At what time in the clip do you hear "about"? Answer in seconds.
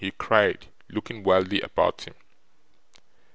1.61-2.05